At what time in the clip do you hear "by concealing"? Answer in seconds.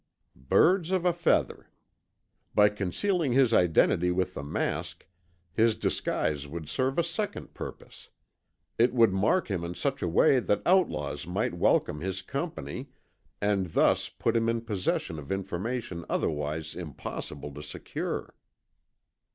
2.55-3.33